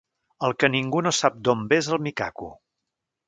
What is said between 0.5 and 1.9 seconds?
que ningú no sap d'on ve és